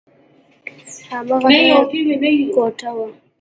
هماغه 1.09 1.49
لويه 2.07 2.47
کوټه 2.55 2.89
وه. 2.95 3.07